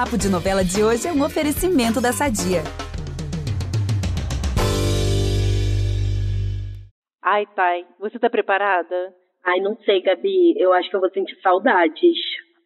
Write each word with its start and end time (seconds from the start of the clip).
Papo 0.00 0.16
de 0.16 0.30
Novela 0.30 0.64
de 0.64 0.82
hoje 0.82 1.06
é 1.06 1.12
um 1.12 1.22
oferecimento 1.22 2.00
da 2.00 2.10
Sadia. 2.10 2.62
Ai, 7.20 7.44
Thay, 7.54 7.84
você 7.98 8.18
tá 8.18 8.30
preparada? 8.30 9.14
Ai, 9.44 9.60
não 9.60 9.76
sei, 9.84 10.00
Gabi. 10.00 10.54
Eu 10.56 10.72
acho 10.72 10.88
que 10.88 10.96
eu 10.96 11.00
vou 11.00 11.10
sentir 11.10 11.38
saudades. 11.42 12.16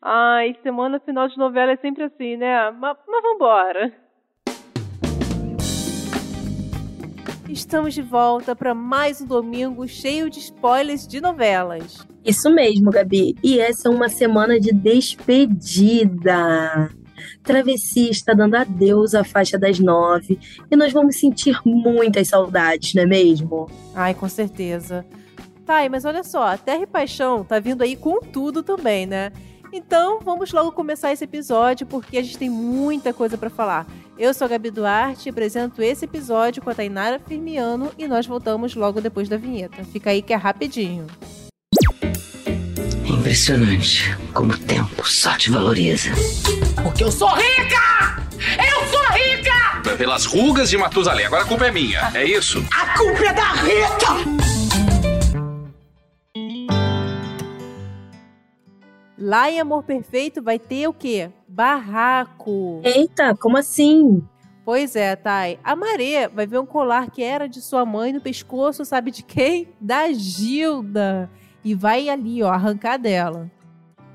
Ai, 0.01 0.57
semana 0.63 1.01
final 1.01 1.27
de 1.27 1.37
novela 1.37 1.73
é 1.73 1.77
sempre 1.79 2.05
assim, 2.05 2.37
né? 2.37 2.71
Mas, 2.71 2.97
mas 3.09 3.23
vambora. 3.25 3.93
Estamos 7.49 7.95
de 7.95 8.03
volta 8.03 8.55
para 8.55 8.77
mais 8.77 9.21
um 9.21 9.27
domingo 9.27 9.89
cheio 9.89 10.31
de 10.31 10.39
spoilers 10.39 11.05
de 11.05 11.21
novelas. 11.21 12.07
Isso 12.25 12.49
mesmo, 12.49 12.93
Gabi. 12.93 13.35
E 13.43 13.59
essa 13.59 13.89
é 13.89 13.91
uma 13.91 14.09
semana 14.09 14.61
de 14.61 14.73
despedida. 14.73 16.31
Travessia 17.43 18.11
está 18.11 18.35
dando 18.35 18.55
adeus 18.55 19.15
à 19.15 19.25
faixa 19.25 19.59
das 19.59 19.79
nove 19.79 20.39
e 20.71 20.77
nós 20.77 20.93
vamos 20.93 21.17
sentir 21.17 21.59
muitas 21.65 22.29
saudades, 22.29 22.95
não 22.95 23.03
é 23.03 23.07
mesmo? 23.07 23.71
Ai, 23.95 24.15
com 24.15 24.29
certeza. 24.29 25.05
Tá, 25.65 25.89
mas 25.91 26.05
olha 26.05 26.23
só, 26.23 26.57
Terra 26.57 26.83
e 26.83 26.87
Paixão 26.87 27.43
tá 27.43 27.59
vindo 27.59 27.83
aí 27.83 27.97
com 27.97 28.21
tudo 28.21 28.63
também, 28.63 29.07
né? 29.07 29.33
Então, 29.73 30.21
vamos 30.21 30.53
logo 30.53 30.71
começar 30.71 31.11
esse 31.11 31.25
episódio 31.25 31.85
porque 31.87 32.17
a 32.17 32.23
gente 32.23 32.39
tem 32.39 32.49
muita 32.49 33.13
coisa 33.13 33.37
para 33.37 33.51
falar. 33.51 33.87
Eu 34.17 34.33
sou 34.33 34.45
a 34.45 34.49
Gabi 34.49 34.71
Duarte 34.71 35.29
e 35.29 35.31
apresento 35.31 35.83
esse 35.83 36.05
episódio 36.05 36.63
com 36.63 36.71
a 36.71 36.75
Tainara 36.75 37.19
Firmiano 37.19 37.91
e 37.99 38.07
nós 38.07 38.25
voltamos 38.25 38.77
logo 38.77 39.01
depois 39.01 39.29
da 39.29 39.37
vinheta. 39.37 39.83
Fica 39.85 40.11
aí 40.11 40.23
que 40.23 40.33
é 40.33 40.37
rapidinho. 40.37 41.07
Impressionante 43.05 44.17
como 44.33 44.53
o 44.53 44.59
tempo 44.59 45.09
só 45.09 45.37
te 45.37 45.51
valoriza. 45.51 46.11
Porque 46.85 47.03
eu 47.03 47.11
sou 47.11 47.31
rica! 47.31 48.23
Eu 48.59 48.87
sou 48.89 49.01
rica! 49.15 49.97
Pelas 49.97 50.27
rugas 50.27 50.69
de 50.69 50.77
Matusalém. 50.77 51.25
Agora 51.25 51.43
a 51.43 51.47
culpa 51.47 51.67
é 51.67 51.71
minha, 51.71 52.13
é 52.15 52.25
isso? 52.27 52.63
A 52.71 52.99
culpa 52.99 53.25
é 53.25 53.33
da 53.33 53.53
Rita! 53.55 54.45
Lá 59.19 59.51
em 59.51 59.59
Amor 59.59 59.83
Perfeito 59.85 60.43
vai 60.43 60.59
ter 60.59 60.87
o 60.87 60.93
quê? 60.93 61.31
Barraco. 61.49 62.83
Eita, 62.85 63.35
como 63.35 63.57
assim? 63.57 64.23
Pois 64.63 64.95
é, 64.95 65.17
Thay. 65.17 65.59
A 65.65 65.75
Maré 65.75 66.29
vai 66.29 66.47
ver 66.47 66.59
um 66.59 66.67
colar 66.67 67.11
que 67.11 67.23
era 67.23 67.49
de 67.49 67.63
sua 67.63 67.87
mãe 67.87 68.13
no 68.13 68.21
pescoço, 68.21 68.85
sabe 68.85 69.11
de 69.11 69.23
quem? 69.23 69.71
Da 69.81 70.13
Gilda. 70.13 71.31
E 71.65 71.75
vai 71.75 72.11
ali, 72.11 72.43
ó, 72.43 72.51
arrancar 72.51 72.99
dela. 72.99 73.51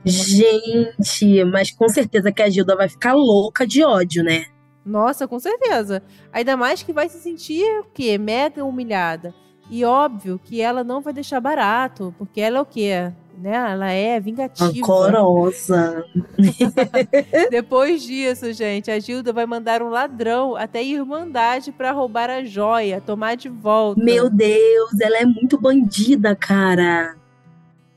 Gente, 0.06 1.44
mas 1.46 1.72
com 1.72 1.90
certeza 1.90 2.32
que 2.32 2.42
a 2.42 2.50
Gilda 2.50 2.76
vai 2.76 2.88
ficar 2.88 3.14
louca 3.14 3.68
de 3.68 3.84
ódio, 3.84 4.24
né? 4.24 4.46
Nossa, 4.86 5.28
com 5.28 5.40
certeza. 5.40 6.02
Ainda 6.32 6.58
mais 6.58 6.82
que 6.82 6.94
vai 6.94 7.10
se 7.10 7.20
sentir 7.20 7.64
o 7.82 7.86
quê? 7.94 8.18
Mega 8.18 8.64
humilhada. 8.64 9.34
E 9.70 9.86
óbvio 9.86 10.40
que 10.44 10.62
ela 10.62 10.84
não 10.84 11.00
vai 11.00 11.14
deixar 11.14 11.40
barato, 11.40 12.14
porque 12.18 12.42
ela 12.42 12.58
é 12.58 12.62
o 12.62 12.66
quê? 12.66 13.12
Né? 13.38 13.54
Ela 13.54 13.92
é 13.92 14.20
vingativa. 14.20 14.66
Rancorosa. 14.66 16.04
Depois 17.52 18.02
disso, 18.02 18.52
gente, 18.52 18.90
a 18.90 19.00
Gilda 19.00 19.32
vai 19.32 19.46
mandar 19.46 19.84
um 19.84 19.90
ladrão 19.90 20.56
até 20.56 20.80
a 20.80 20.84
Irmandade 20.84 21.72
para 21.72 21.92
roubar 21.92 22.30
a 22.30 22.44
joia, 22.44 23.00
tomar 23.00 23.36
de 23.36 23.48
volta. 23.48 24.04
Meu 24.04 24.30
Deus, 24.30 25.00
ela 25.00 25.18
é 25.18 25.26
muito 25.26 25.60
bandida, 25.60 26.36
cara. 26.36 27.16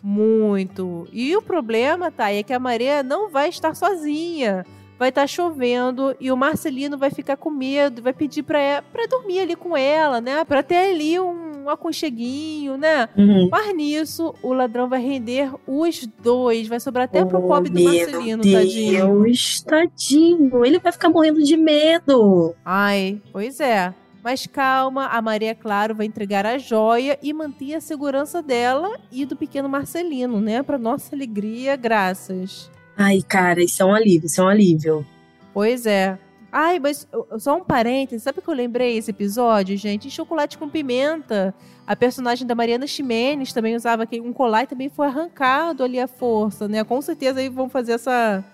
Muito. 0.03 1.07
E 1.13 1.37
o 1.37 1.43
problema, 1.43 2.11
tá, 2.11 2.33
é 2.33 2.43
que 2.43 2.53
a 2.53 2.59
Maria 2.59 3.03
não 3.03 3.29
vai 3.31 3.49
estar 3.49 3.75
sozinha. 3.75 4.65
Vai 4.99 5.09
estar 5.09 5.27
chovendo 5.27 6.15
e 6.21 6.31
o 6.31 6.37
Marcelino 6.37 6.97
vai 6.97 7.11
ficar 7.11 7.37
com 7.37 7.51
medo, 7.51 8.01
vai 8.03 8.13
pedir 8.13 8.45
pra, 8.45 8.85
pra 8.93 9.07
dormir 9.07 9.41
ali 9.41 9.57
com 9.57 9.77
ela, 9.77 10.21
né? 10.21 10.45
Pra 10.45 10.63
ter 10.63 10.93
ali 10.93 11.19
um 11.19 11.69
aconcheguinho, 11.69 12.77
né? 12.77 13.09
Uhum. 13.17 13.49
Mas 13.51 13.75
nisso, 13.75 14.33
o 14.43 14.53
ladrão 14.53 14.89
vai 14.89 15.01
render 15.01 15.51
os 15.67 16.07
dois. 16.23 16.69
Vai 16.69 16.79
sobrar 16.79 17.07
até 17.07 17.25
pro 17.25 17.39
Oh, 17.39 17.49
pobre 17.49 17.71
do 17.71 17.83
Marcelino, 17.83 18.43
Deus, 18.45 18.55
tadinho. 18.55 19.25
tadinho. 19.67 20.65
Ele 20.65 20.79
vai 20.79 20.93
ficar 20.93 21.09
morrendo 21.09 21.43
de 21.43 21.57
medo. 21.57 22.55
Ai, 22.65 23.21
pois 23.33 23.59
é. 23.59 23.93
Mas 24.23 24.47
calma, 24.47 25.07
a 25.07 25.21
Maria 25.21 25.55
Claro 25.55 25.95
vai 25.95 26.07
entregar 26.07 26.47
a 26.47 26.57
joia 26.57 27.19
e 27.21 27.33
manter 27.33 27.75
a 27.75 27.81
segurança 27.81 28.41
dela 28.41 28.97
e 29.11 29.27
do 29.27 29.35
pequeno 29.35 29.69
Marcelino, 29.69 30.41
né? 30.41 30.63
Pra 30.63 30.79
nossa 30.79 31.15
alegria, 31.15 31.75
graças. 31.75 32.71
Ai, 32.97 33.21
cara, 33.21 33.63
isso 33.63 33.83
é 33.83 33.87
um 33.87 33.95
alívio, 33.95 34.27
isso 34.27 34.41
é 34.41 34.45
um 34.45 34.49
alívio. 34.49 35.07
Pois 35.53 35.87
é. 35.87 36.19
Ai, 36.53 36.79
mas 36.79 37.09
só 37.39 37.57
um 37.57 37.65
parêntese, 37.65 38.23
sabe 38.23 38.43
que 38.43 38.49
eu 38.49 38.55
lembrei 38.55 38.99
esse 38.99 39.11
episódio, 39.11 39.75
gente? 39.77 40.11
Chocolate 40.11 40.59
com 40.59 40.69
pimenta. 40.69 41.55
A 41.87 41.97
personagem 41.97 42.47
da 42.47 42.55
Mariana 42.55 42.87
Ximenes 42.87 43.53
também 43.53 43.75
usava 43.75 44.07
um 44.23 44.33
colar 44.33 44.65
e 44.65 44.67
também 44.67 44.91
foi 44.91 45.07
arrancado 45.07 45.83
ali 45.83 45.99
à 45.99 46.07
força, 46.07 46.69
né? 46.69 46.85
Com 46.85 47.01
certeza 47.01 47.41
aí 47.41 47.49
vão 47.49 47.71
fazer 47.71 47.93
essa, 47.93 48.45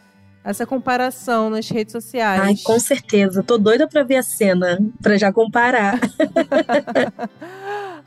essa 0.44 0.66
comparação 0.66 1.50
nas 1.50 1.68
redes 1.68 1.92
sociais. 1.92 2.40
Ai, 2.40 2.54
com 2.64 2.78
certeza. 2.78 3.42
Tô 3.42 3.58
doida 3.58 3.86
pra 3.86 4.02
ver 4.02 4.16
a 4.16 4.22
cena, 4.22 4.78
pra 5.02 5.16
já 5.16 5.32
comparar. 5.32 5.98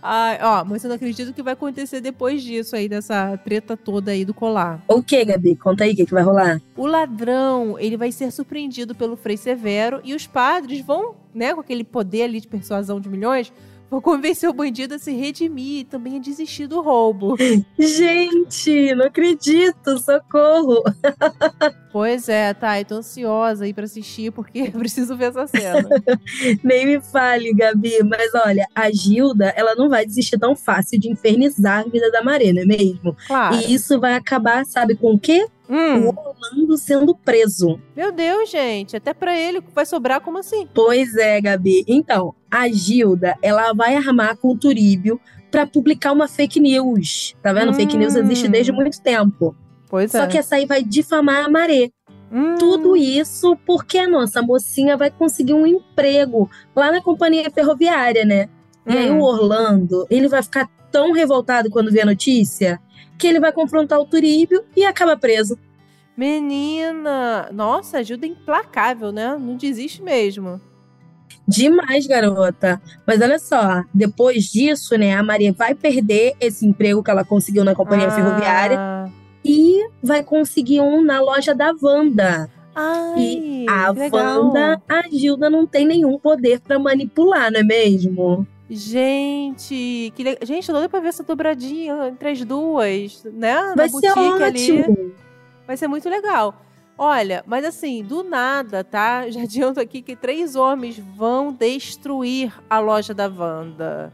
Ai, 0.03 0.39
ó, 0.41 0.65
mas 0.65 0.83
eu 0.83 0.89
não 0.89 0.95
acredito 0.95 1.31
que 1.31 1.43
vai 1.43 1.53
acontecer 1.53 2.01
depois 2.01 2.41
disso 2.41 2.75
aí, 2.75 2.89
dessa 2.89 3.37
treta 3.37 3.77
toda 3.77 4.09
aí 4.09 4.25
do 4.25 4.33
colar. 4.33 4.83
o 4.87 5.03
que, 5.03 5.23
Gabi? 5.23 5.55
Conta 5.55 5.83
aí 5.83 5.91
o 5.91 5.95
que, 5.95 6.07
que 6.07 6.13
vai 6.13 6.23
rolar. 6.23 6.59
O 6.75 6.87
ladrão, 6.87 7.77
ele 7.77 7.95
vai 7.95 8.11
ser 8.11 8.31
surpreendido 8.31 8.95
pelo 8.95 9.15
Frei 9.15 9.37
Severo 9.37 10.01
e 10.03 10.15
os 10.15 10.25
padres 10.25 10.83
vão, 10.83 11.13
né, 11.35 11.53
com 11.53 11.59
aquele 11.59 11.83
poder 11.83 12.23
ali 12.23 12.41
de 12.41 12.47
persuasão 12.47 12.99
de 12.99 13.09
milhões, 13.09 13.53
vão 13.91 13.99
convencer 13.99 14.49
o 14.49 14.53
bandido 14.53 14.95
a 14.95 14.97
se 14.97 15.11
redimir 15.11 15.79
e 15.79 15.83
também 15.83 16.15
a 16.15 16.19
desistir 16.19 16.65
do 16.65 16.79
roubo. 16.81 17.35
Gente, 17.77 18.95
não 18.95 19.07
acredito, 19.07 19.97
socorro. 19.99 20.81
pois 21.91 22.29
é, 22.29 22.53
tá, 22.53 22.79
eu 22.79 22.85
tô 22.85 22.95
ansiosa 22.95 23.65
aí 23.65 23.73
pra 23.73 23.83
assistir 23.83 24.31
porque 24.31 24.59
eu 24.73 24.79
preciso 24.79 25.17
ver 25.17 25.25
essa 25.25 25.45
cena. 25.45 25.89
Nem 26.63 26.85
me 26.85 27.01
fale, 27.01 27.53
Gabi. 27.53 28.01
Mas 28.05 28.33
olha, 28.45 28.65
a 28.73 28.89
Gilda, 28.89 29.53
ela 29.57 29.75
não 29.75 29.89
vai 29.89 30.05
desistir 30.05 30.39
tão 30.39 30.55
fácil 30.55 30.97
de 30.97 31.11
infernizar 31.11 31.81
a 31.81 31.89
vida 31.89 32.09
da 32.09 32.23
Maré, 32.23 32.53
não 32.53 32.61
é 32.61 32.65
mesmo? 32.65 33.13
Claro. 33.27 33.57
E 33.57 33.73
isso 33.73 33.99
vai 33.99 34.13
acabar, 34.13 34.65
sabe 34.65 34.95
com 34.95 35.15
o 35.15 35.19
quê? 35.19 35.45
Hum, 35.73 36.07
O 36.07 36.09
Orlando 36.09 36.77
sendo 36.77 37.15
preso. 37.15 37.79
meu 37.95 38.11
Deus, 38.11 38.49
gente, 38.49 38.97
até 38.97 39.13
pra 39.13 39.37
ele 39.39 39.61
vai 39.73 39.85
sobrar 39.85 40.19
como 40.19 40.37
assim? 40.37 40.67
Pois 40.73 41.15
é, 41.15 41.39
Gabi. 41.39 41.85
Então, 41.87 42.35
a 42.51 42.67
Gilda, 42.67 43.37
ela 43.41 43.71
vai 43.73 43.95
armar 43.95 44.35
com 44.35 44.49
o 44.49 44.57
Turíbio 44.57 45.17
pra 45.49 45.65
publicar 45.65 46.11
uma 46.11 46.27
fake 46.27 46.59
news. 46.59 47.35
Tá 47.41 47.53
vendo? 47.53 47.71
Hum. 47.71 47.73
Fake 47.73 47.95
news 47.97 48.15
existe 48.15 48.49
desde 48.49 48.71
muito 48.73 49.01
tempo. 49.01 49.55
Pois 49.89 50.11
Só 50.11 50.23
é. 50.23 50.27
que 50.27 50.37
essa 50.37 50.55
aí 50.55 50.65
vai 50.65 50.83
difamar 50.83 51.45
a 51.45 51.49
Maré. 51.49 51.89
Hum, 52.31 52.55
Tudo 52.57 52.95
isso 52.95 53.57
porque 53.65 53.97
a 53.97 54.07
nossa 54.07 54.41
mocinha 54.41 54.95
vai 54.97 55.09
conseguir 55.11 55.53
um 55.53 55.65
emprego 55.67 56.49
lá 56.75 56.91
na 56.91 57.01
companhia 57.01 57.49
ferroviária, 57.51 58.23
né? 58.25 58.47
E 58.87 58.97
aí 58.97 59.11
hum. 59.11 59.19
o 59.19 59.23
Orlando, 59.23 60.05
ele 60.09 60.27
vai 60.27 60.41
ficar 60.41 60.69
tão 60.91 61.11
revoltado 61.11 61.69
quando 61.69 61.91
vê 61.91 62.01
a 62.01 62.05
notícia 62.05 62.79
que 63.21 63.27
ele 63.27 63.39
vai 63.39 63.51
confrontar 63.51 63.99
o 63.99 64.05
Turíbio 64.05 64.63
e 64.75 64.83
acaba 64.83 65.15
preso. 65.15 65.55
Menina! 66.17 67.49
Nossa, 67.53 67.99
ajuda 67.99 68.25
implacável, 68.25 69.11
né? 69.11 69.37
Não 69.39 69.55
desiste 69.55 70.01
mesmo. 70.01 70.59
Demais, 71.47 72.07
garota. 72.07 72.81
Mas 73.05 73.21
olha 73.21 73.37
só, 73.39 73.83
depois 73.93 74.45
disso, 74.45 74.97
né, 74.97 75.13
a 75.13 75.23
Maria 75.23 75.53
vai 75.53 75.73
perder 75.75 76.33
esse 76.39 76.65
emprego 76.65 77.03
que 77.03 77.11
ela 77.11 77.23
conseguiu 77.23 77.63
na 77.63 77.75
companhia 77.75 78.07
Ah. 78.07 78.11
ferroviária 78.11 78.79
e 79.45 79.87
vai 80.03 80.23
conseguir 80.23 80.81
um 80.81 81.01
na 81.03 81.21
loja 81.21 81.53
da 81.53 81.73
Wanda. 81.81 82.49
Ai, 82.75 83.13
E 83.17 83.65
a 83.69 83.91
legal. 83.91 84.45
Wanda, 84.45 84.81
a 84.87 85.03
Gilda 85.11 85.49
não 85.49 85.67
tem 85.67 85.85
nenhum 85.85 86.17
poder 86.17 86.59
pra 86.61 86.79
manipular, 86.79 87.51
não 87.51 87.59
é 87.59 87.63
mesmo? 87.63 88.47
Gente, 88.73 90.13
que 90.15 90.23
le... 90.23 90.37
gente, 90.43 90.69
eu 90.69 90.73
tô 90.73 90.79
doida 90.79 90.87
pra 90.87 91.01
ver 91.01 91.09
essa 91.09 91.23
dobradinha 91.23 92.07
entre 92.07 92.29
as 92.29 92.45
duas, 92.45 93.21
né? 93.25 93.53
Na 93.53 93.75
Vai 93.75 93.89
ser 93.89 94.13
boutique 94.13 94.43
ali. 94.43 94.81
ótimo. 94.81 95.11
Vai 95.67 95.75
ser 95.75 95.87
muito 95.89 96.07
legal. 96.07 96.55
Olha, 96.97 97.43
mas 97.45 97.65
assim, 97.65 98.01
do 98.01 98.23
nada, 98.23 98.81
tá? 98.81 99.29
Já 99.29 99.41
adianto 99.43 99.81
aqui 99.81 100.01
que 100.01 100.15
três 100.15 100.55
homens 100.55 100.97
vão 100.97 101.51
destruir 101.51 102.53
a 102.69 102.79
loja 102.79 103.13
da 103.13 103.27
Wanda. 103.27 104.13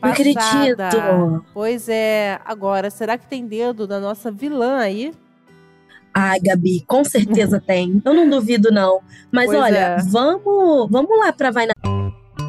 Não 0.00 0.10
acredito. 0.10 1.44
Pois 1.52 1.86
é. 1.86 2.40
Agora, 2.42 2.88
será 2.88 3.18
que 3.18 3.26
tem 3.26 3.46
dedo 3.46 3.86
da 3.86 4.00
nossa 4.00 4.30
vilã 4.30 4.78
aí? 4.78 5.12
Ai, 6.14 6.40
Gabi, 6.40 6.82
com 6.86 7.04
certeza 7.04 7.60
tem. 7.60 8.00
Eu 8.02 8.14
não 8.14 8.30
duvido, 8.30 8.70
não. 8.70 9.00
Mas 9.30 9.46
Pois 9.46 9.60
olha, 9.60 9.76
é. 9.76 10.02
vamos, 10.04 10.90
vamos 10.90 11.18
lá 11.18 11.32
pra 11.34 11.50
Vai 11.50 11.66
na 11.66 11.93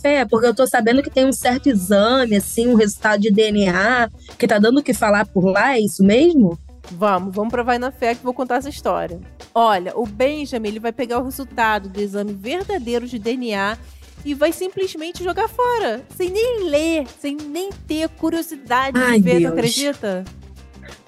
Café, 0.00 0.24
porque 0.24 0.46
eu 0.46 0.54
tô 0.54 0.66
sabendo 0.66 1.02
que 1.02 1.10
tem 1.10 1.26
um 1.26 1.32
certo 1.32 1.68
exame, 1.68 2.36
assim, 2.36 2.66
um 2.66 2.74
resultado 2.74 3.20
de 3.20 3.30
DNA, 3.30 4.10
que 4.38 4.48
tá 4.48 4.58
dando 4.58 4.78
o 4.78 4.82
que 4.82 4.94
falar 4.94 5.26
por 5.26 5.44
lá, 5.44 5.76
é 5.76 5.80
isso 5.80 6.02
mesmo? 6.02 6.58
Vamos, 6.92 7.34
vamos 7.34 7.50
pra 7.50 7.62
Vai 7.62 7.78
na 7.78 7.92
Fé 7.92 8.14
que 8.14 8.24
vou 8.24 8.32
contar 8.32 8.56
essa 8.56 8.70
história. 8.70 9.20
Olha, 9.54 9.92
o 9.94 10.06
Benjamin 10.06 10.68
ele 10.68 10.80
vai 10.80 10.92
pegar 10.92 11.18
o 11.18 11.24
resultado 11.24 11.88
do 11.88 12.00
exame 12.00 12.32
verdadeiro 12.32 13.06
de 13.06 13.18
DNA 13.18 13.76
e 14.24 14.32
vai 14.34 14.52
simplesmente 14.52 15.22
jogar 15.22 15.48
fora, 15.48 16.02
sem 16.16 16.30
nem 16.30 16.64
ler, 16.70 17.06
sem 17.18 17.36
nem 17.36 17.70
ter 17.86 18.08
curiosidade 18.08 18.98
Ai, 18.98 19.18
de 19.18 19.24
ver, 19.24 19.40
Deus. 19.40 19.52
tu 19.52 19.58
acredita? 19.58 20.24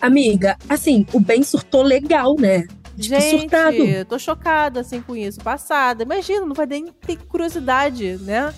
Amiga, 0.01 0.57
assim, 0.69 1.07
o 1.13 1.21
Ben 1.21 1.43
surtou 1.43 1.83
legal, 1.83 2.35
né? 2.39 2.67
Tipo, 2.99 3.21
Gente, 3.21 3.41
surtado. 3.41 4.05
tô 4.07 4.19
chocada 4.19 4.81
assim 4.81 5.01
com 5.01 5.17
isso. 5.17 5.41
Passada. 5.41 6.03
Imagina, 6.03 6.45
não 6.45 6.55
vai 6.55 6.67
nem 6.67 6.89
ter 6.89 7.17
curiosidade, 7.17 8.19
né? 8.21 8.53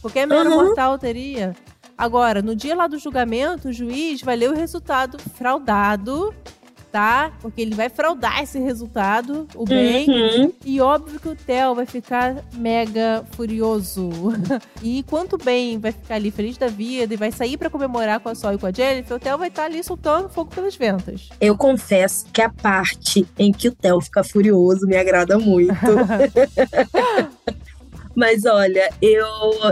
Qualquer 0.00 0.26
mero 0.26 0.50
Uhum. 0.50 0.64
mortal 0.64 0.98
teria. 0.98 1.54
Agora, 1.96 2.40
no 2.40 2.56
dia 2.56 2.74
lá 2.74 2.86
do 2.86 2.98
julgamento, 2.98 3.68
o 3.68 3.72
juiz 3.72 4.22
vai 4.22 4.34
ler 4.34 4.50
o 4.50 4.54
resultado 4.54 5.18
fraudado, 5.36 6.34
tá? 6.90 7.30
Porque 7.42 7.60
ele 7.60 7.74
vai 7.74 7.88
fraudar 7.90 8.42
esse 8.42 8.58
resultado, 8.58 9.46
o 9.54 9.66
bem. 9.66 10.08
Uhum. 10.08 10.52
E 10.64 10.80
óbvio 10.80 11.20
que 11.20 11.28
o 11.28 11.36
Theo 11.36 11.74
vai 11.74 11.84
ficar 11.84 12.42
mega 12.54 13.22
furioso. 13.32 14.08
e 14.82 14.98
enquanto 15.00 15.34
o 15.34 15.38
Ben 15.38 15.78
vai 15.78 15.92
ficar 15.92 16.14
ali 16.14 16.30
feliz 16.30 16.56
da 16.56 16.68
vida 16.68 17.12
e 17.12 17.16
vai 17.18 17.30
sair 17.30 17.56
pra 17.58 17.68
comemorar 17.68 18.18
com 18.18 18.30
a 18.30 18.34
Sol 18.34 18.54
e 18.54 18.58
com 18.58 18.66
a 18.66 18.72
Jennifer, 18.72 19.16
o 19.16 19.20
Theo 19.20 19.36
vai 19.36 19.48
estar 19.48 19.64
ali 19.66 19.84
soltando 19.84 20.30
fogo 20.30 20.50
pelas 20.54 20.74
ventas. 20.74 21.28
Eu 21.38 21.54
confesso 21.56 22.24
que 22.32 22.40
a 22.40 22.48
parte 22.48 23.28
em 23.38 23.52
que 23.52 23.68
o 23.68 23.72
Theo 23.74 24.00
fica 24.00 24.24
furioso 24.24 24.86
me 24.86 24.96
agrada 24.96 25.38
muito. 25.38 25.74
Mas 28.20 28.44
olha, 28.44 28.90
eu 29.00 29.26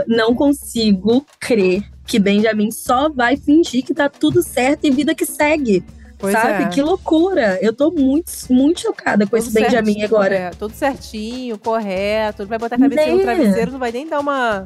não 0.07 0.33
consigo 0.33 1.23
crer 1.39 1.83
que 2.07 2.17
Benjamin 2.17 2.71
só 2.71 3.07
vai 3.07 3.37
fingir 3.37 3.85
que 3.85 3.93
tá 3.93 4.09
tudo 4.09 4.41
certo 4.41 4.85
e 4.85 4.89
vida 4.89 5.13
que 5.13 5.23
segue. 5.23 5.83
Pois 6.17 6.33
sabe? 6.33 6.63
é. 6.63 6.67
Que 6.69 6.81
loucura. 6.81 7.59
Eu 7.61 7.71
tô 7.71 7.91
muito, 7.91 8.31
muito 8.49 8.81
chocada 8.81 9.27
com 9.27 9.37
esse 9.37 9.49
Tudo 9.53 9.61
Benjamin 9.61 9.93
certinho, 9.93 10.05
agora. 10.07 10.35
é, 10.35 10.49
tudo 10.49 10.73
certinho, 10.73 11.59
correto. 11.59 12.47
Vai 12.47 12.57
botar 12.57 12.77
a 12.77 12.79
cabeça 12.79 13.05
no 13.05 13.17
Né? 13.17 13.23
travesseiro, 13.23 13.71
não 13.73 13.77
vai 13.79 13.91
nem 13.91 14.07
dar 14.07 14.19
uma 14.19 14.65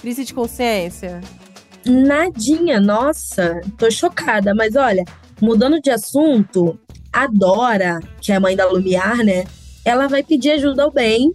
crise 0.00 0.24
de 0.24 0.34
consciência. 0.34 1.20
Nadinha, 1.86 2.80
nossa, 2.80 3.60
tô 3.78 3.88
chocada. 3.92 4.52
Mas 4.56 4.74
olha, 4.74 5.04
mudando 5.40 5.80
de 5.80 5.90
assunto, 5.90 6.76
a 7.12 7.28
Dora, 7.28 8.00
que 8.20 8.32
é 8.32 8.34
a 8.34 8.40
mãe 8.40 8.56
da 8.56 8.66
Lumiar, 8.66 9.18
né? 9.18 9.44
Ela 9.84 10.08
vai 10.08 10.24
pedir 10.24 10.50
ajuda 10.50 10.82
ao 10.82 10.90
bem 10.90 11.30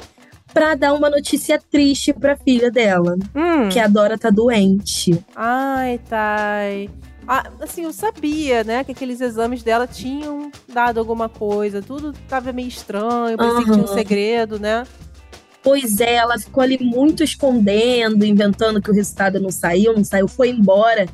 pra 0.55 0.73
dar 0.73 0.93
uma 0.93 1.09
notícia 1.09 1.59
triste 1.69 2.13
pra 2.13 2.37
filha 2.37 2.71
dela. 2.71 3.17
Hum. 3.35 3.67
Que 3.67 3.77
a 3.77 3.89
Dora 3.89 4.17
tá 4.17 4.29
doente. 4.29 5.21
Ai, 5.35 5.99
Thay. 6.09 6.89
Ah, 7.27 7.51
assim, 7.59 7.83
eu 7.83 7.91
sabia, 7.91 8.63
né, 8.63 8.83
que 8.83 8.93
aqueles 8.93 9.19
exames 9.19 9.63
dela 9.63 9.85
tinham 9.85 10.49
dado 10.71 10.97
alguma 10.97 11.27
coisa. 11.27 11.81
Tudo 11.81 12.13
tava 12.29 12.53
meio 12.53 12.69
estranho, 12.69 13.35
parecia 13.35 13.65
que 13.65 13.71
tinha 13.71 13.83
um 13.83 13.87
segredo, 13.87 14.57
né? 14.57 14.85
Pois 15.61 15.99
é, 15.99 16.13
ela 16.13 16.39
ficou 16.39 16.63
ali 16.63 16.77
muito 16.79 17.21
escondendo, 17.21 18.23
inventando 18.23 18.81
que 18.81 18.89
o 18.89 18.93
resultado 18.93 19.41
não 19.41 19.51
saiu, 19.51 19.93
não 19.93 20.03
saiu, 20.05 20.27
foi 20.27 20.51
embora 20.51 21.05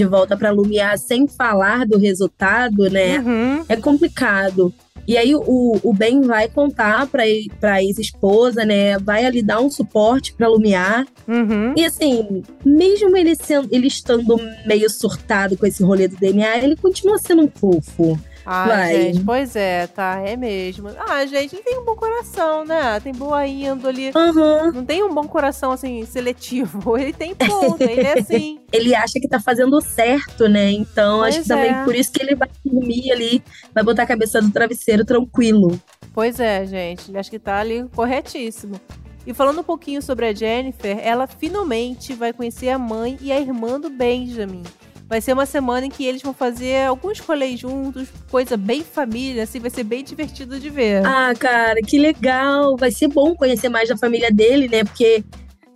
de 0.00 0.06
volta 0.06 0.34
pra 0.36 0.50
Lumiar 0.50 0.96
sem 0.98 1.28
falar 1.28 1.84
do 1.86 1.98
resultado, 1.98 2.88
né? 2.90 3.18
Uhum. 3.18 3.64
É 3.68 3.76
complicado. 3.76 4.72
E 5.06 5.16
aí 5.16 5.34
o, 5.34 5.78
o 5.82 5.92
Ben 5.92 6.20
vai 6.22 6.48
contar 6.48 7.06
pra, 7.06 7.26
e- 7.28 7.50
pra 7.60 7.82
ex-esposa, 7.82 8.64
né? 8.64 8.96
Vai 8.98 9.24
ali 9.26 9.42
dar 9.42 9.60
um 9.60 9.70
suporte 9.70 10.32
pra 10.34 10.48
Lumiar. 10.48 11.04
Uhum. 11.28 11.74
E 11.76 11.84
assim, 11.84 12.42
mesmo 12.64 13.16
ele, 13.16 13.34
sendo, 13.34 13.68
ele 13.72 13.88
estando 13.88 14.38
meio 14.66 14.88
surtado 14.88 15.56
com 15.56 15.66
esse 15.66 15.82
rolê 15.82 16.06
do 16.08 16.16
DNA, 16.16 16.58
ele 16.58 16.76
continua 16.76 17.18
sendo 17.18 17.42
um 17.42 17.48
fofo. 17.48 18.18
Ah, 18.52 18.66
Vai. 18.66 19.12
gente, 19.12 19.20
pois 19.20 19.54
é, 19.54 19.86
tá, 19.86 20.20
é 20.26 20.36
mesmo. 20.36 20.88
Ah, 21.08 21.24
gente, 21.24 21.54
ele 21.54 21.62
tem 21.62 21.78
um 21.78 21.84
bom 21.84 21.94
coração, 21.94 22.64
né? 22.64 22.98
Tem 22.98 23.12
boa 23.12 23.46
índole. 23.46 24.10
Aham. 24.12 24.72
Não 24.72 24.84
tem 24.84 25.04
um 25.04 25.14
bom 25.14 25.28
coração, 25.28 25.70
assim, 25.70 26.04
seletivo. 26.04 26.98
Ele 26.98 27.12
tem 27.12 27.32
ponto, 27.32 27.80
ele 27.80 28.00
é 28.00 28.18
assim. 28.18 28.58
Ele 28.72 28.92
acha 28.92 29.20
que 29.20 29.28
tá 29.28 29.38
fazendo 29.38 29.80
certo, 29.80 30.48
né? 30.48 30.68
Então, 30.72 31.22
acho 31.22 31.36
Pois 31.36 31.42
que 31.44 31.48
também 31.48 31.70
é. 31.70 31.84
por 31.84 31.94
isso 31.94 32.10
que 32.10 32.22
ele 32.22 32.34
vai 32.34 32.48
dormir 32.64 33.12
ali, 33.12 33.42
vai 33.72 33.84
botar 33.84 34.02
a 34.02 34.06
cabeça 34.06 34.42
do 34.42 34.50
travesseiro 34.50 35.04
tranquilo. 35.04 35.80
Pois 36.12 36.40
é, 36.40 36.66
gente. 36.66 37.08
Ele 37.08 37.18
acha 37.18 37.30
que 37.30 37.38
tá 37.38 37.60
ali 37.60 37.88
corretíssimo. 37.94 38.80
E 39.24 39.32
falando 39.32 39.60
um 39.60 39.64
pouquinho 39.64 40.02
sobre 40.02 40.26
a 40.26 40.34
Jennifer, 40.34 40.98
ela 41.00 41.28
finalmente 41.28 42.14
vai 42.14 42.32
conhecer 42.32 42.70
a 42.70 42.78
mãe 42.78 43.16
e 43.20 43.30
a 43.30 43.38
irmã 43.38 43.78
do 43.78 43.90
Benjamin. 43.90 44.64
Vai 45.10 45.20
ser 45.20 45.32
uma 45.32 45.44
semana 45.44 45.86
em 45.86 45.90
que 45.90 46.06
eles 46.06 46.22
vão 46.22 46.32
fazer 46.32 46.86
alguns 46.86 47.18
rolês 47.18 47.58
juntos, 47.58 48.08
coisa 48.30 48.56
bem 48.56 48.84
família, 48.84 49.42
assim, 49.42 49.58
vai 49.58 49.68
ser 49.68 49.82
bem 49.82 50.04
divertido 50.04 50.60
de 50.60 50.70
ver. 50.70 51.04
Ah, 51.04 51.32
cara, 51.36 51.80
que 51.84 51.98
legal. 51.98 52.76
Vai 52.76 52.92
ser 52.92 53.08
bom 53.08 53.34
conhecer 53.34 53.68
mais 53.68 53.88
da 53.88 53.96
família 53.96 54.30
dele, 54.30 54.68
né? 54.68 54.84
Porque 54.84 55.24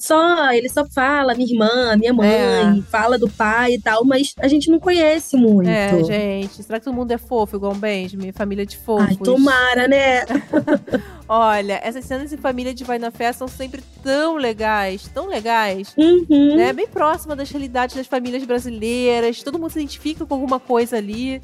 só 0.06 0.52
ele 0.52 0.68
só 0.68 0.84
fala 0.86 1.34
minha 1.34 1.50
irmã, 1.50 1.96
minha 1.96 2.12
mãe, 2.12 2.28
É. 2.28 2.82
fala 2.90 3.18
do 3.18 3.28
pai 3.28 3.74
e 3.74 3.80
tal, 3.80 4.04
mas 4.04 4.34
a 4.38 4.48
gente 4.48 4.70
não 4.70 4.78
conhece 4.78 5.36
muito. 5.36 5.68
É, 5.68 6.02
gente. 6.04 6.62
Será 6.62 6.78
que 6.78 6.84
todo 6.84 6.94
mundo 6.94 7.10
é 7.12 7.18
fofo 7.18 7.56
igual 7.56 7.72
o 7.72 7.76
Benjamin? 7.76 8.32
Família 8.32 8.66
de 8.66 8.76
fofos. 8.76 9.06
Ai, 9.08 9.16
tomara, 9.16 9.88
né? 9.88 10.24
Olha, 11.28 11.80
essas 11.82 12.04
cenas 12.04 12.32
em 12.32 12.36
família 12.36 12.74
de 12.74 12.84
Vai 12.84 12.98
na 12.98 13.10
Fé 13.10 13.32
são 13.32 13.48
sempre 13.48 13.82
tão 14.02 14.36
legais, 14.36 15.08
tão 15.14 15.26
legais. 15.26 15.94
Uhum. 15.96 16.56
né? 16.56 16.72
Bem 16.72 16.86
próxima 16.86 17.34
das 17.34 17.50
realidades 17.50 17.96
das 17.96 18.06
famílias 18.06 18.44
brasileiras. 18.44 19.42
Todo 19.42 19.58
mundo 19.58 19.70
se 19.70 19.78
identifica 19.78 20.26
com 20.26 20.34
alguma 20.34 20.60
coisa 20.60 20.96
ali, 20.98 21.40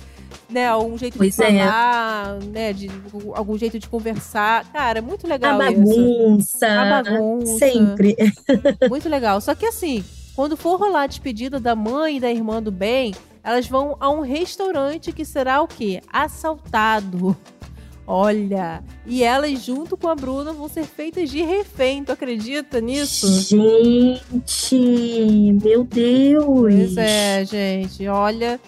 né? 0.51 0.69
Algum 0.69 0.97
jeito 0.99 1.17
Pois 1.17 1.35
de 1.37 1.43
é. 1.43 1.59
falar, 1.59 2.39
né? 2.53 2.73
De 2.73 2.91
algum 3.35 3.57
jeito 3.59 3.79
de 3.79 3.89
conversar. 3.89 4.65
Cara, 4.73 4.99
é 4.99 5.03
muito 5.03 5.27
A 5.27 5.29
legal 5.29 5.63
isso. 5.63 5.73
bagunça. 5.81 6.67
A 6.67 7.03
bagunça. 7.03 7.59
Sempre. 7.59 8.17
Muito 8.89 9.09
legal. 9.09 9.41
Só 9.41 9.55
que 9.55 9.67
assim, 9.67 10.05
quando 10.35 10.57
for 10.57 10.79
rolar 10.79 11.03
a 11.03 11.07
despedida 11.07 11.59
da 11.61 11.75
mãe 11.75 12.17
e 12.17 12.21
da 12.21 12.31
irmã 12.31 12.63
do 12.63 12.71
bem, 12.73 13.15
elas 13.43 13.67
vão 13.67 13.97
a 14.01 14.11
um 14.11 14.21
restaurante 14.21 15.13
que 15.13 15.25
será 15.25 15.63
o 15.63 15.69
quê? 15.69 16.01
Assaltado. 16.13 17.37
Olha, 18.07 18.83
e 19.07 19.23
elas 19.23 19.65
junto 19.65 19.97
com 19.97 20.09
a 20.09 20.17
Bruna 20.17 20.53
vão 20.53 20.69
ser 20.69 20.83
feitas 20.85 21.31
de 21.31 21.43
refém. 21.43 22.03
Tu 22.03 22.11
acredita 22.11 22.81
nisso? 22.81 23.29
Gente, 23.43 24.77
meu 25.63 25.85
Deus. 25.85 26.45
Pois 26.47 26.97
é, 26.97 27.45
gente. 27.45 28.09
Olha, 28.09 28.59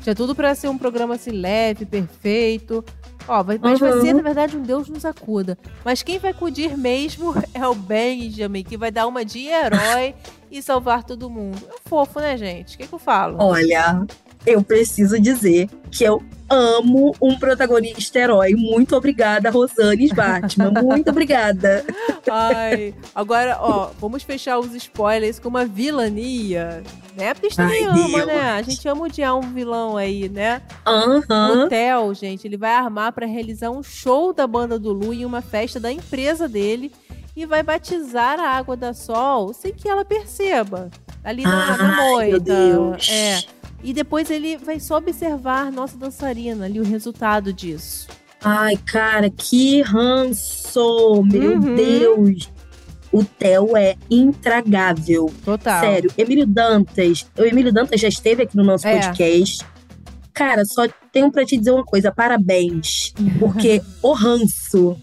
tinha 0.00 0.14
tudo 0.14 0.34
pra 0.34 0.54
ser 0.54 0.68
um 0.68 0.78
programa 0.78 1.14
assim 1.14 1.30
leve, 1.30 1.84
perfeito. 1.86 2.84
Ó, 3.28 3.42
vai- 3.42 3.58
mas 3.62 3.78
vai 3.78 3.92
Uhum. 3.92 4.00
ser, 4.00 4.14
na 4.14 4.22
verdade, 4.22 4.56
um 4.56 4.62
Deus 4.62 4.88
nos 4.88 5.04
acuda. 5.04 5.56
Mas 5.84 6.02
quem 6.02 6.18
vai 6.18 6.30
acudir 6.30 6.76
mesmo 6.76 7.32
é 7.54 7.66
o 7.66 7.74
Benjamin, 7.74 8.64
que 8.64 8.76
vai 8.76 8.90
dar 8.90 9.06
uma 9.06 9.24
de 9.24 9.46
herói 9.46 10.14
e 10.50 10.60
salvar 10.62 11.04
todo 11.04 11.28
mundo. 11.30 11.58
É 11.68 11.88
fofo, 11.88 12.18
né, 12.18 12.36
gente? 12.36 12.74
O 12.74 12.78
que, 12.78 12.86
que 12.86 12.92
eu 12.94 12.98
falo? 12.98 13.36
Olha, 13.38 14.04
eu 14.46 14.62
preciso 14.62 15.20
dizer 15.20 15.68
que 15.90 16.04
eu 16.04 16.22
amo 16.48 17.14
um 17.22 17.38
protagonista 17.38 18.18
herói. 18.18 18.54
Muito 18.54 18.96
obrigada, 18.96 19.50
Rosane 19.50 20.08
Batman. 20.08 20.72
Muito 20.82 21.10
obrigada. 21.10 21.84
Ai, 22.28 22.92
agora, 23.14 23.56
ó, 23.60 23.90
vamos 24.00 24.24
fechar 24.24 24.58
os 24.58 24.74
spoilers 24.74 25.38
com 25.38 25.48
uma 25.48 25.64
vilania, 25.64 26.82
né? 27.16 27.34
Porque 27.34 27.46
a 27.60 27.68
gente 27.68 27.84
ama, 27.84 28.08
Deus. 28.08 28.26
né? 28.26 28.50
A 28.50 28.62
gente 28.62 28.88
ama 28.88 29.04
odiar 29.04 29.36
um 29.36 29.52
vilão 29.52 29.96
aí, 29.96 30.28
né? 30.28 30.60
Aham. 30.86 31.66
O 31.66 31.68
Theo, 31.68 32.14
gente, 32.14 32.46
ele 32.48 32.56
vai 32.56 32.72
armar 32.72 33.12
pra 33.12 33.26
realizar 33.26 33.70
um 33.70 33.82
show 33.82 34.32
da 34.32 34.46
banda 34.46 34.78
do 34.78 34.92
Lu 34.92 35.12
em 35.14 35.24
uma 35.24 35.40
festa 35.42 35.78
da 35.78 35.92
empresa 35.92 36.48
dele 36.48 36.90
e 37.36 37.46
vai 37.46 37.62
batizar 37.62 38.40
a 38.40 38.50
água 38.56 38.76
da 38.76 38.92
Sol 38.92 39.52
sem 39.54 39.72
que 39.72 39.88
ela 39.88 40.04
perceba. 40.04 40.90
Ali 41.22 41.42
na, 41.42 41.76
na 41.76 41.96
Ai, 41.96 42.06
moita. 42.10 42.30
meu 42.30 42.40
Deus. 42.40 43.08
É. 43.08 43.59
E 43.82 43.92
depois 43.92 44.30
ele 44.30 44.56
vai 44.58 44.78
só 44.78 44.98
observar 44.98 45.70
nossa 45.72 45.96
dançarina 45.96 46.66
ali, 46.66 46.78
o 46.80 46.84
resultado 46.84 47.52
disso. 47.52 48.08
Ai, 48.42 48.76
cara, 48.76 49.28
que 49.30 49.82
ranço! 49.82 51.22
Meu 51.24 51.52
Uhum. 51.58 51.74
Deus! 51.74 52.50
O 53.12 53.24
Theo 53.24 53.76
é 53.76 53.96
intragável. 54.10 55.32
Total. 55.44 55.80
Sério, 55.80 56.10
Emílio 56.16 56.46
Dantas. 56.46 57.26
O 57.36 57.42
Emílio 57.42 57.72
Dantas 57.72 58.00
já 58.00 58.08
esteve 58.08 58.44
aqui 58.44 58.56
no 58.56 58.62
nosso 58.64 58.86
É. 58.86 59.00
podcast. 59.00 59.64
Cara, 60.40 60.64
só 60.64 60.88
tenho 61.12 61.30
pra 61.30 61.44
te 61.44 61.54
dizer 61.58 61.70
uma 61.70 61.84
coisa: 61.84 62.10
parabéns. 62.10 63.12
Porque 63.38 63.82
o 64.02 64.12
ranço 64.14 64.96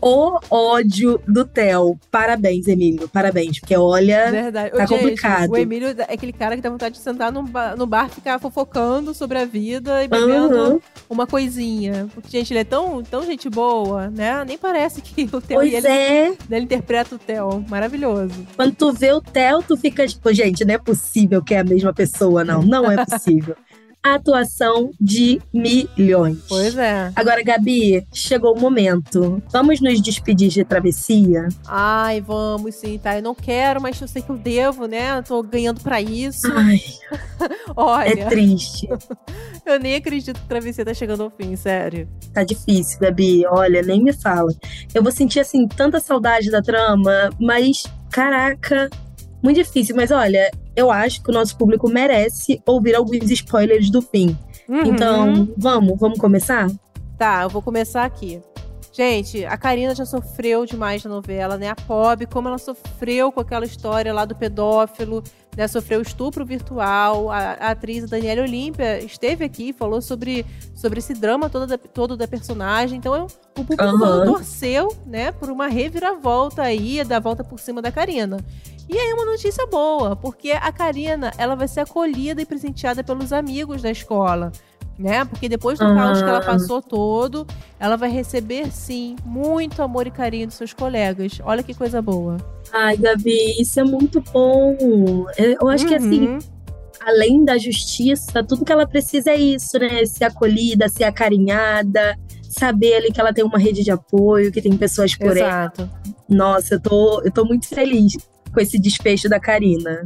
o 0.00 0.38
ódio 0.50 1.20
do 1.28 1.44
Theo. 1.44 1.98
Parabéns, 2.10 2.66
Emílio. 2.66 3.06
Parabéns, 3.06 3.60
porque 3.60 3.76
olha, 3.76 4.30
Verdade. 4.30 4.70
tá 4.70 4.76
Ô, 4.76 4.86
gente, 4.86 4.98
complicado. 4.98 5.50
O 5.50 5.56
Emílio 5.58 5.88
é 5.88 6.14
aquele 6.14 6.32
cara 6.32 6.56
que 6.56 6.62
dá 6.62 6.70
vontade 6.70 6.94
de 6.94 7.02
sentar 7.02 7.30
no 7.30 7.42
bar, 7.42 7.76
no 7.76 7.86
bar 7.86 8.08
ficar 8.08 8.38
fofocando 8.38 9.12
sobre 9.12 9.36
a 9.38 9.44
vida 9.44 10.02
e 10.02 10.08
bebendo 10.08 10.56
Aham. 10.56 10.78
uma 11.10 11.26
coisinha. 11.26 12.08
Porque, 12.14 12.38
gente, 12.38 12.52
ele 12.52 12.60
é 12.60 12.64
tão, 12.64 13.02
tão 13.02 13.22
gente 13.22 13.50
boa, 13.50 14.08
né? 14.08 14.42
Nem 14.46 14.56
parece 14.56 15.02
que 15.02 15.24
o 15.24 15.42
Theo 15.42 15.62
e 15.62 15.70
Pois 15.70 15.84
ele, 15.84 15.88
é. 15.88 16.32
ele 16.50 16.64
interpreta 16.64 17.16
o 17.16 17.18
Theo. 17.18 17.62
Maravilhoso. 17.68 18.46
Quando 18.56 18.74
tu 18.74 18.92
vê 18.94 19.12
o 19.12 19.20
Theo, 19.20 19.62
tu 19.62 19.76
fica 19.76 20.06
tipo, 20.06 20.32
gente, 20.32 20.64
não 20.64 20.74
é 20.74 20.78
possível 20.78 21.42
que 21.42 21.54
é 21.54 21.58
a 21.58 21.64
mesma 21.64 21.92
pessoa, 21.92 22.42
não. 22.42 22.62
Não 22.62 22.90
é 22.90 22.96
possível. 23.04 23.54
Atuação 24.02 24.90
de 24.98 25.42
milhões. 25.52 26.38
Pois 26.48 26.76
é. 26.78 27.12
Agora, 27.14 27.42
Gabi, 27.42 28.06
chegou 28.14 28.56
o 28.56 28.60
momento. 28.60 29.42
Vamos 29.52 29.78
nos 29.80 30.00
despedir 30.00 30.48
de 30.48 30.64
travessia? 30.64 31.48
Ai, 31.66 32.20
vamos 32.22 32.76
sim, 32.76 32.96
tá? 32.98 33.16
Eu 33.18 33.22
não 33.22 33.34
quero, 33.34 33.80
mas 33.80 34.00
eu 34.00 34.08
sei 34.08 34.22
que 34.22 34.30
eu 34.30 34.38
devo, 34.38 34.86
né? 34.86 35.18
Eu 35.18 35.22
tô 35.22 35.42
ganhando 35.42 35.82
pra 35.82 36.00
isso. 36.00 36.50
Ai, 36.50 36.80
Olha, 37.76 38.22
é 38.22 38.26
triste. 38.26 38.88
eu 39.66 39.78
nem 39.78 39.96
acredito 39.96 40.40
que 40.40 40.48
travessia 40.48 40.84
tá 40.84 40.94
chegando 40.94 41.22
ao 41.22 41.30
fim, 41.30 41.54
sério. 41.54 42.08
Tá 42.32 42.42
difícil, 42.42 42.98
Gabi. 43.00 43.44
Olha, 43.46 43.82
nem 43.82 44.02
me 44.02 44.14
fala. 44.14 44.50
Eu 44.94 45.02
vou 45.02 45.12
sentir, 45.12 45.40
assim, 45.40 45.68
tanta 45.68 46.00
saudade 46.00 46.50
da 46.50 46.62
trama, 46.62 47.28
mas, 47.38 47.82
caraca, 48.10 48.88
muito 49.42 49.56
difícil. 49.56 49.94
Mas 49.94 50.10
olha, 50.10 50.50
eu 50.76 50.90
acho 50.90 51.22
que 51.22 51.30
o 51.30 51.32
nosso 51.34 51.56
público 51.56 51.88
merece 51.88 52.60
ouvir 52.66 52.94
alguns 52.94 53.30
spoilers 53.30 53.90
do 53.90 54.00
fim. 54.02 54.36
Uhum. 54.68 54.84
Então, 54.86 55.48
vamos, 55.56 55.98
vamos 55.98 56.18
começar? 56.18 56.68
Tá, 57.18 57.42
eu 57.42 57.48
vou 57.50 57.60
começar 57.62 58.04
aqui. 58.04 58.40
Gente, 58.92 59.44
a 59.44 59.56
Karina 59.56 59.94
já 59.94 60.04
sofreu 60.04 60.66
demais 60.66 61.04
na 61.04 61.10
novela, 61.10 61.56
né? 61.56 61.68
A 61.68 61.76
Pob, 61.76 62.26
como 62.26 62.48
ela 62.48 62.58
sofreu 62.58 63.30
com 63.30 63.40
aquela 63.40 63.64
história 63.64 64.12
lá 64.12 64.24
do 64.24 64.34
pedófilo, 64.34 65.22
né? 65.56 65.68
Sofreu 65.68 66.02
estupro 66.02 66.44
virtual. 66.44 67.30
A, 67.30 67.38
a 67.52 67.70
atriz 67.70 68.10
Daniela 68.10 68.42
Olímpia 68.42 68.98
esteve 68.98 69.44
aqui 69.44 69.68
e 69.68 69.72
falou 69.72 70.02
sobre, 70.02 70.44
sobre 70.74 70.98
esse 70.98 71.14
drama 71.14 71.48
todo 71.48 71.68
da, 71.68 71.78
todo 71.78 72.16
da 72.16 72.26
personagem. 72.26 72.98
Então, 72.98 73.14
eu- 73.14 73.26
o 73.26 73.52
público 73.62 73.82
todo 73.98 74.24
torceu, 74.24 74.96
né? 75.06 75.30
Por 75.30 75.50
uma 75.50 75.68
reviravolta 75.68 76.62
aí, 76.62 77.04
da 77.04 77.20
volta 77.20 77.44
por 77.44 77.60
cima 77.60 77.80
da 77.80 77.92
Karina. 77.92 78.38
E 78.92 78.98
aí, 78.98 79.12
uma 79.12 79.24
notícia 79.24 79.64
boa, 79.66 80.16
porque 80.16 80.50
a 80.50 80.72
Karina, 80.72 81.32
ela 81.38 81.54
vai 81.54 81.68
ser 81.68 81.80
acolhida 81.80 82.42
e 82.42 82.46
presenteada 82.46 83.04
pelos 83.04 83.32
amigos 83.32 83.80
da 83.82 83.90
escola. 83.90 84.50
Né? 84.98 85.24
Porque 85.24 85.48
depois 85.48 85.78
do 85.78 85.86
caos 85.94 86.20
que 86.20 86.28
ela 86.28 86.38
Ah. 86.40 86.44
passou 86.44 86.82
todo, 86.82 87.46
ela 87.78 87.96
vai 87.96 88.10
receber, 88.10 88.70
sim, 88.70 89.16
muito 89.24 89.80
amor 89.80 90.06
e 90.06 90.10
carinho 90.10 90.46
dos 90.48 90.56
seus 90.56 90.74
colegas. 90.74 91.40
Olha 91.42 91.62
que 91.62 91.72
coisa 91.72 92.02
boa. 92.02 92.36
Ai, 92.72 92.96
Gabi, 92.98 93.60
isso 93.62 93.80
é 93.80 93.84
muito 93.84 94.20
bom. 94.32 95.24
Eu 95.38 95.68
acho 95.68 95.86
que, 95.86 95.94
assim, 95.94 96.28
Uhum. 96.28 96.38
além 97.06 97.44
da 97.44 97.56
justiça, 97.56 98.44
tudo 98.44 98.62
que 98.64 98.72
ela 98.72 98.86
precisa 98.86 99.30
é 99.30 99.36
isso, 99.36 99.78
né? 99.78 100.04
Ser 100.04 100.24
acolhida, 100.24 100.86
ser 100.88 101.04
acarinhada, 101.04 102.18
saber 102.42 102.94
ali 102.96 103.10
que 103.12 103.20
ela 103.20 103.32
tem 103.32 103.44
uma 103.44 103.58
rede 103.58 103.82
de 103.82 103.90
apoio, 103.90 104.52
que 104.52 104.60
tem 104.60 104.76
pessoas 104.76 105.14
por 105.16 105.34
ela. 105.36 105.48
Exato. 105.74 105.88
Nossa, 106.28 106.74
eu 106.74 106.80
tô, 106.80 107.22
eu 107.24 107.30
tô 107.32 107.44
muito 107.46 107.66
feliz 107.68 108.18
com 108.52 108.60
esse 108.60 108.78
desfecho 108.78 109.28
da 109.28 109.40
Karina. 109.40 110.04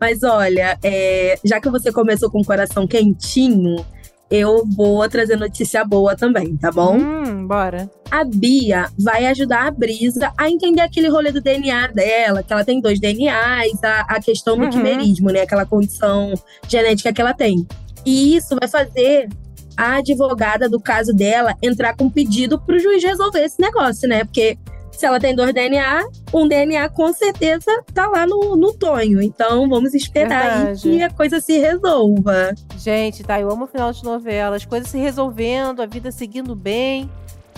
Mas 0.00 0.22
olha, 0.22 0.78
é, 0.82 1.38
já 1.44 1.60
que 1.60 1.70
você 1.70 1.92
começou 1.92 2.30
com 2.30 2.40
o 2.40 2.44
coração 2.44 2.86
quentinho, 2.86 3.84
eu 4.30 4.64
vou 4.66 5.06
trazer 5.08 5.36
notícia 5.36 5.84
boa 5.84 6.16
também, 6.16 6.56
tá 6.56 6.70
bom? 6.72 6.96
Hum, 6.96 7.46
bora. 7.46 7.88
A 8.10 8.24
Bia 8.24 8.86
vai 8.98 9.26
ajudar 9.26 9.66
a 9.66 9.70
Brisa 9.70 10.32
a 10.36 10.48
entender 10.50 10.80
aquele 10.80 11.08
rolê 11.08 11.30
do 11.30 11.40
DNA 11.40 11.88
dela, 11.88 12.42
que 12.42 12.52
ela 12.52 12.64
tem 12.64 12.80
dois 12.80 12.98
DNAs, 12.98 13.84
a, 13.84 14.00
a 14.08 14.20
questão 14.20 14.56
do 14.56 14.64
Uhum. 14.64 14.70
quimerismo, 14.70 15.30
né? 15.30 15.42
Aquela 15.42 15.66
condição 15.66 16.32
genética 16.66 17.12
que 17.12 17.20
ela 17.20 17.34
tem. 17.34 17.66
E 18.04 18.34
isso 18.34 18.56
vai 18.58 18.68
fazer 18.68 19.28
a 19.76 19.96
advogada 19.96 20.68
do 20.68 20.80
caso 20.80 21.12
dela 21.14 21.54
entrar 21.62 21.94
com 21.96 22.10
pedido 22.10 22.58
pro 22.60 22.78
juiz 22.78 23.02
resolver 23.02 23.40
esse 23.44 23.60
negócio, 23.60 24.08
né? 24.08 24.24
Porque 24.24 24.58
se 24.92 25.04
ela 25.06 25.18
tem 25.18 25.34
dois 25.34 25.52
DNA, 25.52 26.04
um 26.32 26.46
DNA 26.46 26.88
com 26.88 27.12
certeza 27.12 27.70
tá 27.92 28.06
lá 28.08 28.26
no, 28.26 28.56
no 28.56 28.72
Tonho. 28.72 29.20
Então 29.20 29.68
vamos 29.68 29.94
esperar 29.94 30.50
aí 30.70 30.76
que 30.78 31.02
a 31.02 31.10
coisa 31.10 31.40
se 31.40 31.58
resolva. 31.58 32.54
Gente, 32.78 33.22
tá, 33.24 33.40
eu 33.40 33.50
amo 33.50 33.64
o 33.64 33.66
final 33.68 33.92
de 33.92 34.04
novela. 34.04 34.56
As 34.56 34.64
coisas 34.64 34.88
se 34.88 34.98
resolvendo, 34.98 35.80
a 35.82 35.86
vida 35.86 36.10
seguindo 36.12 36.54
bem, 36.54 37.10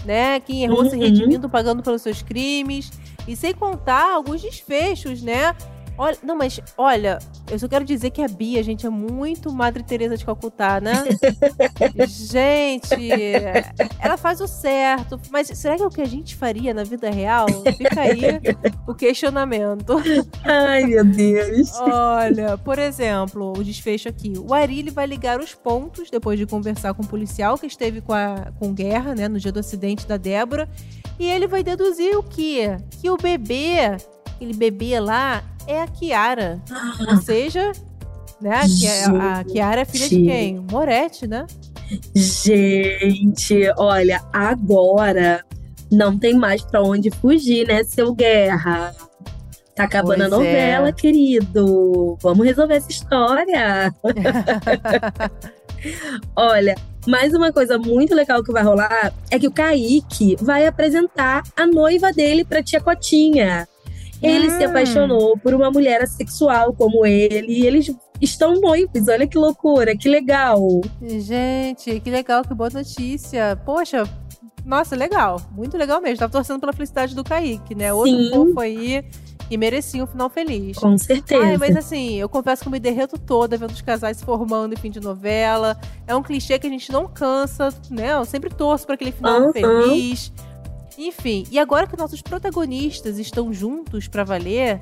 né? 0.05 0.41
Quem 0.41 0.65
errou 0.65 0.85
se 0.89 0.97
Uhum. 0.97 1.03
redimindo, 1.03 1.49
pagando 1.49 1.83
pelos 1.83 2.03
seus 2.03 2.23
crimes. 2.23 2.91
E 3.27 3.35
sem 3.35 3.55
contar 3.55 4.13
alguns 4.15 4.43
desfechos, 4.43 5.23
né? 5.23 5.55
Olha, 5.97 6.17
não, 6.23 6.37
mas 6.37 6.61
olha, 6.77 7.19
eu 7.51 7.59
só 7.59 7.69
quero 7.69 7.85
dizer 7.85 8.11
que 8.11 8.23
a 8.23 8.29
Bia, 8.29 8.63
gente, 8.63 8.87
é 8.87 8.91
muito 8.91 9.53
Madre 9.53 9.83
Teresa 9.83 10.17
de 10.17 10.25
Calcutá, 10.25 10.81
né? 10.81 11.05
gente, 12.09 13.11
ela 14.01 14.17
faz 14.17 14.41
o 14.41 14.49
certo, 14.49 15.21
mas 15.31 15.49
será 15.49 15.77
que 15.77 15.83
é 15.83 15.87
o 15.87 15.91
que 15.91 16.03
a 16.03 16.07
gente 16.07 16.35
faria 16.35 16.75
na 16.75 16.83
vida 16.83 17.11
real? 17.11 17.47
Fica 17.77 18.01
aí 18.01 18.23
o 18.87 18.95
questionamento. 18.95 19.95
Ai, 20.45 20.85
meu 20.85 21.05
Deus. 21.05 21.73
Olha, 21.81 22.59
por 22.59 22.79
exemplo, 22.79 23.53
o 23.57 23.63
desfecho 23.63 24.09
aqui. 24.09 24.33
O 24.37 24.53
Ari 24.53 24.91
vai 24.91 25.07
ligar 25.07 25.41
os 25.41 25.55
pontos 25.55 26.11
depois 26.11 26.39
de 26.39 26.47
conversar 26.47 26.95
com 26.95 27.03
o 27.03 27.07
policial 27.07 27.57
que 27.57 27.67
esteve 27.67 28.01
com, 28.01 28.13
a, 28.13 28.53
com 28.59 28.73
guerra, 28.73 29.15
né, 29.15 29.29
no 29.29 29.39
dia 29.39 29.53
do 29.53 29.61
acidente 29.61 30.07
da 30.07 30.17
Débora. 30.17 30.69
E 31.19 31.31
ele 31.31 31.47
vai 31.47 31.63
deduzir 31.63 32.17
o 32.17 32.23
quê? 32.23 32.77
Que 33.01 33.09
o 33.09 33.17
bebê, 33.17 33.97
aquele 34.45 34.53
bebê 34.53 35.01
lá, 35.01 35.43
é 35.67 35.81
a 35.81 35.87
Kiara. 35.87 36.61
Ou 37.09 37.17
seja, 37.17 37.73
né, 38.41 38.61
a, 39.21 39.41
a 39.41 39.45
Kiara 39.45 39.81
é 39.81 39.85
filha 39.85 40.09
de 40.09 40.23
quem? 40.23 40.67
Moretti, 40.71 41.27
né? 41.27 41.47
Gente, 42.15 43.73
olha, 43.79 44.23
agora 44.33 45.45
não 45.91 46.19
tem 46.19 46.35
mais 46.35 46.63
pra 46.63 46.83
onde 46.83 47.11
fugir, 47.11 47.67
né, 47.67 47.83
seu 47.85 48.15
Guerra? 48.15 48.95
Tá 49.75 49.85
acabando 49.85 50.19
Pois 50.19 50.33
a 50.33 50.37
novela, 50.37 50.89
é. 50.89 50.93
querido. 50.93 52.17
Vamos 52.23 52.47
resolver 52.47 52.75
essa 52.75 52.91
história. 52.91 53.93
olha, 56.37 56.77
mais 57.09 57.35
uma 57.35 57.53
coisa 57.53 57.77
muito 57.77 58.15
legal 58.15 58.43
que 58.45 58.53
vai 58.53 58.63
rolar 58.63 59.13
é 59.33 59.39
que 59.39 59.49
o 59.49 59.53
Kaique 59.53 60.37
vai 60.41 60.67
apresentar 60.67 61.43
a 61.57 61.67
noiva 61.67 62.13
dele 62.13 62.45
pra 62.45 62.63
tia 62.63 62.81
Cotinha. 62.81 63.67
Ele 64.23 64.51
se 64.51 64.65
Hum. 64.65 64.69
apaixonou 64.71 65.39
por 65.39 65.53
uma 65.55 65.71
mulher 65.71 66.03
assexual 66.03 66.73
como 66.73 67.05
ele 67.05 67.53
e 67.53 67.67
eles 67.67 67.95
estão 68.21 68.55
noivos. 68.61 69.09
Olha 69.09 69.27
que 69.27 69.37
loucura, 69.37 69.97
que 69.97 70.09
legal. 70.09 70.59
Gente, 71.03 72.01
que 72.01 72.11
legal, 72.11 72.43
que 72.43 72.55
boa 72.55 72.71
notícia. 72.71 73.59
Poxa, 73.65 74.05
nossa, 74.65 74.97
legal. 74.97 75.41
Muito 75.53 75.77
legal 75.77 76.01
mesmo. 76.01 76.19
Tava 76.19 76.33
torcendo 76.33 76.61
pela 76.61 76.73
felicidade 76.73 77.15
do 77.15 77.23
Kaique, 77.25 77.75
né? 77.75 77.93
Outro 77.93 78.17
Sim. 78.17 78.31
fofo 78.31 78.61
aí 78.61 79.05
que 79.49 79.59
merecia 79.59 80.03
um 80.03 80.07
final 80.07 80.31
feliz. 80.31 80.79
Com 80.79 80.97
certeza. 80.97 81.45
Ai, 81.45 81.59
mas 81.59 81.77
assim, 81.77 82.15
eu 82.15 82.29
confesso 82.31 82.63
que 82.63 82.69
eu 82.69 82.73
me 82.73 82.81
derreto 82.81 83.19
toda 83.19 83.59
vendo 83.59 83.73
os 83.73 83.83
casais 83.83 84.17
se 84.17 84.25
formando 84.25 84.73
em 84.73 84.77
fim 84.77 84.91
de 84.91 85.01
novela. 85.01 85.77
É 86.07 86.17
um 86.17 86.23
clichê 86.23 86.59
que 86.59 86.67
a 86.67 86.71
gente 86.71 86.91
não 86.91 87.07
cansa, 87.07 87.69
né? 87.91 88.13
Eu 88.15 88.25
sempre 88.25 88.49
torço 88.49 88.87
para 88.87 88.95
aquele 88.95 89.13
final 89.13 89.43
Aham. 89.43 89.53
feliz. 89.53 90.33
Enfim, 90.99 91.45
e 91.51 91.59
agora 91.59 91.87
que 91.87 91.97
nossos 91.97 92.23
protagonistas 92.23 93.19
estão 93.19 93.53
juntos 93.53 94.07
pra 94.09 94.25
valer, 94.25 94.81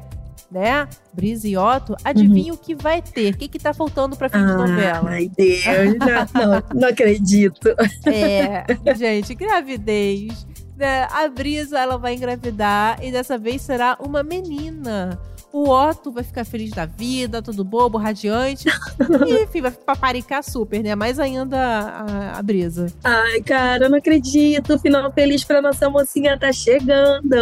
né? 0.51 0.87
Brisa 1.13 1.49
e 1.49 1.57
Otto, 1.57 1.97
adivinha 2.05 2.53
o 2.53 2.59
que 2.59 2.75
vai 2.75 3.01
ter? 3.01 3.33
O 3.35 3.37
que, 3.39 3.49
que 3.49 3.59
tá 3.59 3.73
faltando 3.73 4.17
pra 4.17 4.29
fim 4.29 4.39
de 4.39 4.53
novela? 4.53 5.11
Ai, 5.11 5.29
Deus, 5.29 5.65
não, 5.99 6.51
não, 6.51 6.63
não 6.81 6.89
acredito. 6.89 7.75
É, 8.05 8.65
gente, 8.95 9.35
gravidez. 9.35 10.47
Né? 10.83 11.07
A 11.13 11.29
Brisa, 11.29 11.79
ela 11.79 11.97
vai 11.97 12.15
engravidar 12.15 12.99
e 13.05 13.13
dessa 13.13 13.39
vez 13.39 13.63
será 13.63 13.97
uma 14.01 14.21
menina. 14.25 15.17
O 15.53 15.69
Otto 15.69 16.11
vai 16.11 16.25
ficar 16.25 16.45
feliz 16.45 16.71
da 16.71 16.87
vida, 16.87 17.41
todo 17.41 17.63
bobo, 17.63 17.99
radiante. 17.99 18.65
E, 19.29 19.45
enfim, 19.45 19.61
vai 19.61 19.71
paparicar 19.71 20.43
super, 20.43 20.83
né? 20.83 20.95
Mais 20.97 21.21
ainda 21.21 21.57
a, 21.59 22.39
a 22.39 22.43
Brisa. 22.43 22.87
Ai, 23.05 23.41
cara, 23.43 23.85
eu 23.85 23.91
não 23.91 23.99
acredito. 23.99 24.75
O 24.75 24.79
final 24.79 25.13
feliz 25.13 25.45
pra 25.45 25.63
nossa 25.63 25.89
mocinha 25.91 26.37
tá 26.39 26.53
chegando. 26.53 27.37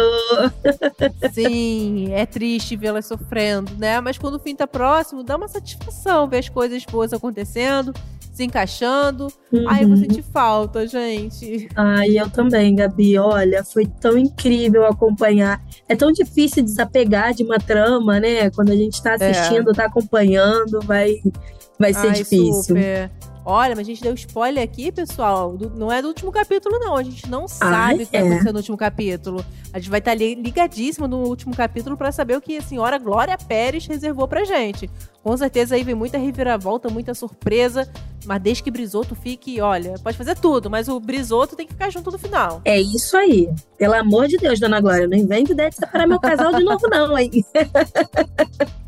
Sim, 1.33 2.11
é 2.13 2.25
triste 2.25 2.75
vê-las 2.75 3.05
sofrendo, 3.07 3.71
né? 3.77 3.99
Mas 4.01 4.17
quando 4.19 4.35
o 4.35 4.39
fim 4.39 4.55
tá 4.55 4.67
próximo, 4.67 5.23
dá 5.23 5.35
uma 5.37 5.47
satisfação 5.47 6.27
ver 6.27 6.39
as 6.39 6.49
coisas 6.49 6.83
boas 6.85 7.13
acontecendo, 7.13 7.93
se 8.33 8.43
encaixando. 8.43 9.27
Ai, 9.67 9.83
eu 9.83 9.87
vou 9.87 9.97
Uhum. 9.97 10.01
sentir 10.03 10.23
falta, 10.23 10.85
gente. 10.87 11.69
Ai, 11.75 12.17
eu 12.19 12.29
também, 12.29 12.75
Gabi. 12.75 13.17
Olha, 13.31 13.63
foi 13.63 13.85
tão 13.85 14.17
incrível 14.17 14.85
acompanhar. 14.85 15.61
É 15.87 15.95
tão 15.95 16.11
difícil 16.11 16.63
desapegar 16.63 17.33
de 17.33 17.43
uma 17.43 17.57
trama, 17.57 18.19
né? 18.19 18.49
Quando 18.49 18.71
a 18.71 18.75
gente 18.75 19.01
tá 19.01 19.13
assistindo, 19.13 19.71
tá 19.73 19.85
acompanhando, 19.85 20.81
vai, 20.81 21.15
vai 21.79 21.93
ser 21.93 22.07
Ai, 22.07 22.13
difícil. 22.13 22.63
super. 22.63 23.09
Olha, 23.51 23.75
mas 23.75 23.79
a 23.85 23.89
gente 23.89 24.01
deu 24.01 24.13
spoiler 24.13 24.63
aqui, 24.63 24.91
pessoal. 24.91 25.57
do- 25.57 25.69
não 25.71 25.91
é 25.91 26.01
do 26.01 26.07
último 26.07 26.31
capítulo, 26.31 26.79
não. 26.79 26.95
A 26.95 27.03
gente 27.03 27.29
não 27.29 27.47
sabe 27.47 28.03
o 28.03 28.07
que 28.07 28.15
é? 28.15 28.19
vai 28.21 28.29
acontecer 28.29 28.51
no 28.51 28.57
último 28.59 28.77
capítulo. 28.77 29.45
A 29.73 29.79
gente 29.79 29.89
vai 29.89 29.99
estar 29.99 30.11
ali 30.11 30.35
ligadíssimo 30.35 31.07
no 31.07 31.17
último 31.27 31.55
capítulo 31.55 31.97
pra 31.97 32.11
saber 32.11 32.37
o 32.37 32.41
que 32.41 32.57
a 32.57 32.61
senhora 32.61 32.97
Glória 32.97 33.37
Pérez 33.37 33.85
reservou 33.85 34.27
pra 34.27 34.43
gente. 34.45 34.89
Com 35.23 35.35
certeza 35.37 35.75
aí 35.75 35.83
vem 35.83 35.93
muita 35.95 36.17
reviravolta, 36.17 36.89
muita 36.89 37.13
surpresa. 37.13 37.87
Mas 38.25 38.41
desde 38.41 38.61
que 38.63 38.69
Brisoto 38.71 39.15
fique, 39.15 39.59
olha, 39.59 39.95
pode 40.03 40.15
fazer 40.17 40.37
tudo, 40.37 40.69
mas 40.69 40.87
o 40.87 40.99
Brisoto 40.99 41.55
tem 41.55 41.65
que 41.65 41.73
ficar 41.73 41.89
junto 41.89 42.11
no 42.11 42.19
final. 42.19 42.61
É 42.63 42.79
isso 42.79 43.17
aí. 43.17 43.49
Pelo 43.79 43.95
amor 43.95 44.27
de 44.27 44.37
Deus, 44.37 44.59
dona 44.59 44.79
Glória, 44.79 45.07
não 45.07 45.17
invente 45.17 45.53
ideia 45.53 45.69
de 45.71 45.75
separar 45.75 46.07
meu 46.07 46.19
casal 46.19 46.53
de 46.53 46.63
novo, 46.63 46.87
não, 46.87 47.17
hein? 47.17 47.31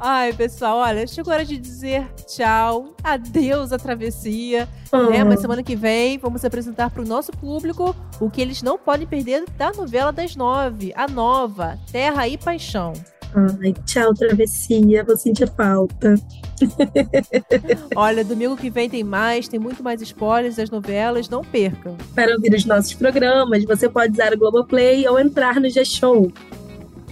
Ai, 0.00 0.32
pessoal, 0.32 0.78
olha, 0.78 1.06
chegou 1.08 1.32
a 1.32 1.36
hora 1.36 1.44
de 1.44 1.58
dizer 1.58 2.08
tchau, 2.24 2.94
adeus 3.02 3.72
à 3.72 3.78
travessia. 3.78 4.68
Ah, 4.92 5.10
né? 5.10 5.24
Mas 5.24 5.40
semana 5.40 5.62
que 5.62 5.74
vem 5.74 6.18
vamos 6.18 6.44
apresentar 6.44 6.90
para 6.90 7.02
o 7.02 7.06
nosso 7.06 7.32
público 7.32 7.94
o 8.20 8.30
que 8.30 8.40
eles 8.40 8.62
não 8.62 8.78
podem 8.78 9.06
perder 9.08 9.44
da 9.56 9.72
novela 9.72 10.12
das 10.12 10.36
nove, 10.36 10.92
a 10.94 11.08
nova, 11.08 11.78
Terra 11.90 12.28
e 12.28 12.38
Paixão. 12.38 12.92
Ai, 13.34 13.74
tchau, 13.84 14.14
travessia. 14.14 15.04
Vou 15.04 15.16
sentir 15.16 15.50
falta. 15.50 16.14
Olha, 17.94 18.24
domingo 18.24 18.56
que 18.56 18.70
vem 18.70 18.88
tem 18.88 19.04
mais, 19.04 19.48
tem 19.48 19.60
muito 19.60 19.82
mais 19.82 20.00
spoilers 20.00 20.56
das 20.56 20.70
novelas, 20.70 21.28
não 21.28 21.42
percam. 21.42 21.96
Para 22.14 22.34
ouvir 22.34 22.54
os 22.54 22.64
nossos 22.64 22.94
programas, 22.94 23.64
você 23.64 23.88
pode 23.88 24.12
usar 24.12 24.32
o 24.32 24.38
Globoplay 24.38 25.06
ou 25.08 25.18
entrar 25.18 25.60
no 25.60 25.68
G-Show. 25.68 26.32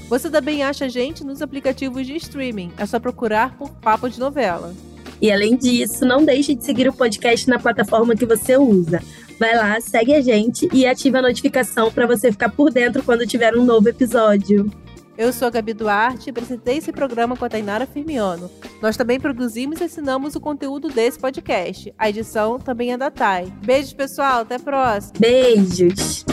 Você 0.09 0.31
também 0.31 0.63
acha 0.63 0.85
a 0.85 0.89
gente 0.89 1.25
nos 1.25 1.43
aplicativos 1.43 2.07
de 2.07 2.17
streaming, 2.17 2.71
é 2.79 2.87
só 2.87 3.01
procurar 3.01 3.57
por 3.57 3.71
Papo 3.71 4.09
de 4.09 4.21
Novela. 4.21 4.73
E 5.21 5.33
além 5.33 5.57
disso, 5.57 6.05
não 6.05 6.25
deixe 6.25 6.55
de 6.55 6.65
seguir 6.65 6.89
o 6.89 6.93
podcast 6.93 7.49
na 7.49 7.59
plataforma 7.59 8.15
que 8.15 8.27
você 8.27 8.57
usa. 8.57 9.03
Vai 9.39 9.55
lá, 9.57 9.81
segue 9.81 10.15
a 10.15 10.21
gente 10.21 10.69
e 10.73 10.87
ativa 10.87 11.19
a 11.19 11.23
notificação 11.23 11.91
para 11.91 12.07
você 12.07 12.31
ficar 12.31 12.51
por 12.51 12.71
dentro 12.71 13.03
quando 13.03 13.27
tiver 13.27 13.55
um 13.57 13.65
novo 13.65 13.89
episódio. 13.89 14.71
Eu 15.19 15.33
sou 15.33 15.49
a 15.49 15.51
Gabi 15.51 15.73
Duarte 15.73 16.29
e 16.29 16.31
apresentei 16.31 16.77
esse 16.77 16.93
programa 16.93 17.37
com 17.37 17.45
a 17.45 17.49
Tainara 17.49 17.87
Firmiano. 17.87 18.51
Nós 18.83 18.99
também 18.99 19.19
produzimos 19.19 19.81
e 19.81 19.85
assinamos 19.85 20.35
o 20.37 20.41
conteúdo 20.41 20.89
desse 20.89 21.19
podcast. 21.19 21.93
A 21.99 22.11
edição 22.11 22.59
também 22.59 22.93
é 22.93 22.99
da 22.99 23.11
Thay. 23.11 23.47
Beijos, 23.65 23.95
pessoal. 23.95 24.43
Até 24.43 24.57
a 24.57 24.61
próxima. 24.61 25.15
Beijos! 25.19 26.25